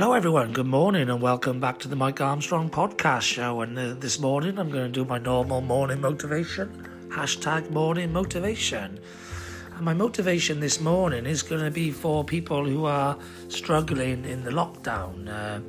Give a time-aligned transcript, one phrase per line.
[0.00, 0.54] Hello, everyone.
[0.54, 3.60] Good morning, and welcome back to the Mike Armstrong podcast show.
[3.60, 8.98] And uh, this morning, I'm going to do my normal morning motivation hashtag morning motivation.
[9.76, 13.18] And my motivation this morning is going to be for people who are
[13.48, 15.28] struggling in the lockdown.
[15.28, 15.60] Uh,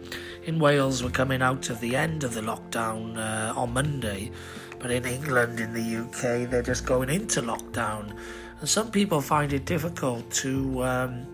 [0.44, 4.32] in Wales, we're coming out of the end of the lockdown uh, on Monday,
[4.80, 8.16] but in England, in the UK, they're just going into lockdown.
[8.62, 10.86] And some people find it difficult to.
[10.86, 11.28] Um,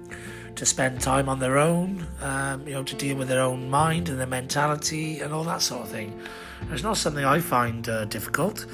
[0.57, 4.09] to spend time on their own, um, you know, to deal with their own mind
[4.09, 6.19] and their mentality and all that sort of thing.
[6.71, 8.65] It's not something I find uh, difficult,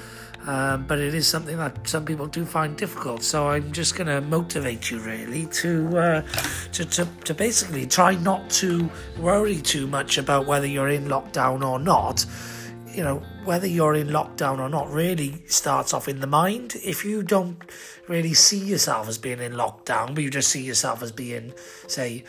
[0.48, 3.22] um, but it is something that some people do find difficult.
[3.22, 6.22] So I'm just going to motivate you really to, uh,
[6.72, 8.90] to, to to basically try not to
[9.20, 12.26] worry too much about whether you're in lockdown or not
[12.94, 16.76] you know, whether you're in lockdown or not really starts off in the mind.
[16.84, 17.58] If you don't
[18.08, 21.54] really see yourself as being in lockdown, but you just see yourself as being,
[21.88, 22.24] say,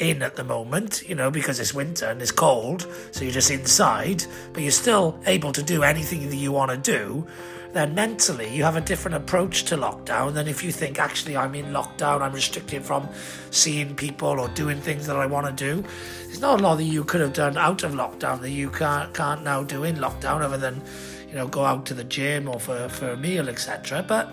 [0.00, 3.50] in at the moment, you know, because it's winter and it's cold, so you're just
[3.50, 7.26] inside, but you're still able to do anything that you want to do,
[7.72, 11.54] then mentally you have a different approach to lockdown than if you think, actually, I'm
[11.54, 13.08] in lockdown, I'm restricted from
[13.50, 15.84] seeing people or doing things that I want to do.
[16.26, 19.12] There's not a lot that you could have done out of lockdown that you can't,
[19.14, 20.82] can't now do in lockdown other than,
[21.28, 24.04] you know, go out to the gym or for, for a meal, etc.
[24.06, 24.30] But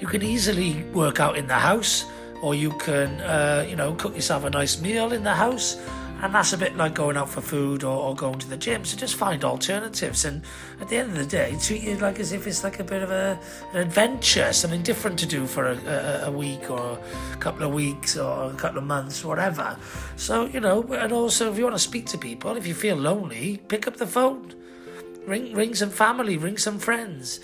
[0.00, 2.04] you can easily work out in the house
[2.46, 5.76] or you can, uh, you know, cook yourself a nice meal in the house
[6.22, 8.84] and that's a bit like going out for food or, or, going to the gym.
[8.84, 10.42] So just find alternatives, and
[10.80, 13.02] at the end of the day, treat it like as if it's like a bit
[13.02, 13.38] of a,
[13.72, 16.98] an adventure, something different to do for a, a, a, week or
[17.34, 19.76] a couple of weeks or a couple of months, whatever.
[20.16, 22.96] So you know, and also if you want to speak to people, if you feel
[22.96, 24.54] lonely, pick up the phone,
[25.26, 27.40] ring ring some family, ring some friends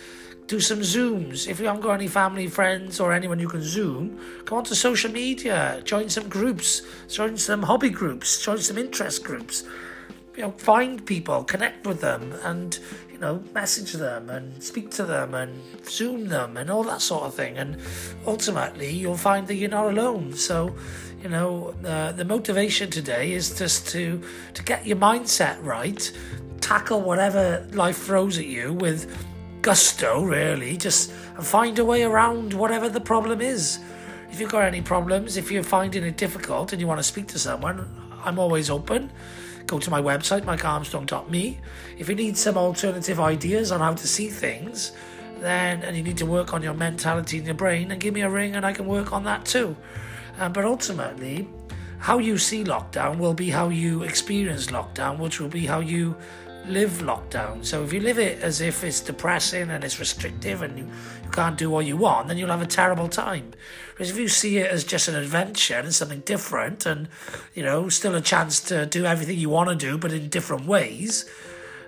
[0.53, 1.49] do some Zooms.
[1.49, 5.11] If you haven't got any family, friends, or anyone you can Zoom, go onto social
[5.11, 9.65] media, join some groups, join some hobby groups, join some interest groups.
[10.37, 12.79] You know, find people, connect with them, and
[13.11, 15.59] you know, message them and speak to them and
[15.89, 17.57] Zoom them and all that sort of thing.
[17.57, 17.79] And
[18.27, 20.35] ultimately, you'll find that you're not alone.
[20.35, 20.77] So,
[21.23, 24.21] you know, uh, the motivation today is just to
[24.53, 26.13] to get your mindset right,
[26.61, 29.07] tackle whatever life throws at you with
[29.63, 33.79] gusto, really, just find a way around whatever the problem is.
[34.31, 37.29] If you've got any problems, if you're finding it difficult and you want to speak
[37.29, 37.89] to someone,
[38.25, 39.13] I'm always open.
[39.67, 41.61] Go to my website, mikearmstrong.me.
[41.97, 44.93] If you need some alternative ideas on how to see things,
[45.39, 48.23] then and you need to work on your mentality and your brain, then give me
[48.23, 49.77] a ring and I can work on that too.
[50.39, 51.49] Um, but ultimately,
[51.99, 56.17] how you see lockdown will be how you experience lockdown, which will be how you
[56.67, 57.65] live lockdown.
[57.65, 61.31] So if you live it as if it's depressing and it's restrictive and you, you
[61.31, 63.53] can't do what you want, then you'll have a terrible time.
[63.97, 67.09] Whereas if you see it as just an adventure and something different and,
[67.55, 70.67] you know, still a chance to do everything you want to do but in different
[70.67, 71.29] ways,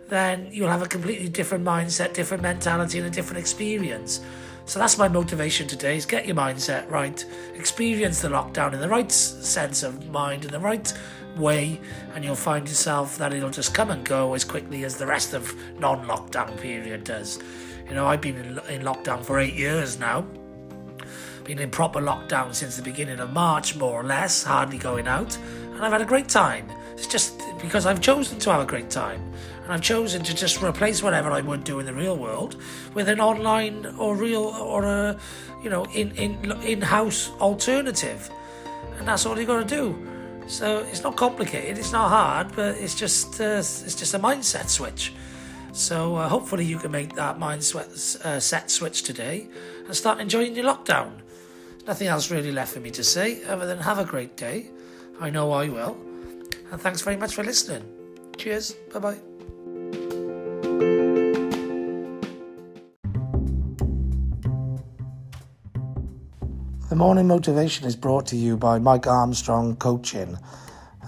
[0.08, 4.20] then you'll have a completely different mindset, different mentality and a different experience.
[4.66, 8.88] So that's my motivation today is get your mindset right, experience the lockdown in the
[8.88, 10.92] right sense of mind, in the right
[11.36, 11.80] way,
[12.14, 15.34] and you'll find yourself that it'll just come and go as quickly as the rest
[15.34, 17.38] of non-lockdown period does.
[17.88, 20.26] You know, I've been in, in lockdown for eight years now.
[21.44, 25.36] Been in proper lockdown since the beginning of March, more or less, hardly going out,
[25.74, 26.70] and I've had a great time.
[26.94, 29.20] It's just because I've chosen to have a great time,
[29.62, 32.56] and I've chosen to just replace whatever I would do in the real world
[32.94, 35.16] with an online or real or a,
[35.62, 38.30] you know, in in in-house alternative,
[38.98, 39.96] and that's all you've got to do.
[40.46, 44.68] So it's not complicated, it's not hard, but it's just uh, it's just a mindset
[44.68, 45.12] switch.
[45.72, 49.48] So uh, hopefully you can make that mindset uh, set switch today
[49.86, 51.10] and start enjoying your lockdown.
[51.86, 54.70] Nothing else really left for me to say other than have a great day.
[55.20, 55.96] I know I will.
[56.74, 57.84] And thanks very much for listening.
[58.36, 58.72] Cheers.
[58.92, 59.18] Bye bye.
[66.88, 70.36] The morning motivation is brought to you by Mike Armstrong Coaching,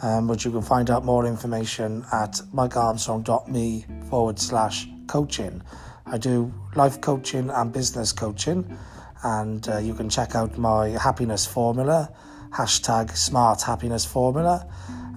[0.04, 5.62] um, which you can find out more information at mikearmstrong.me forward slash coaching.
[6.06, 8.78] I do life coaching and business coaching,
[9.24, 12.12] and uh, you can check out my happiness formula,
[12.52, 14.64] hashtag smart happiness formula,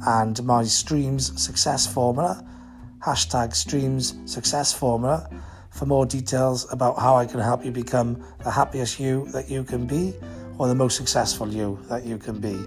[0.08, 2.46] and my streams success formula,
[3.00, 5.30] hashtag streams success formula,
[5.72, 9.64] for more details about how I can help you become the happiest you that you
[9.64, 10.14] can be
[10.58, 12.60] or the most successful you that you can be.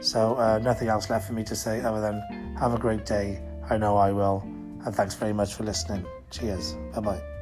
[0.00, 3.42] So, uh, nothing else left for me to say other than have a great day.
[3.68, 4.42] I know I will.
[4.84, 6.04] And thanks very much for listening.
[6.30, 6.74] Cheers.
[6.94, 7.33] Bye bye.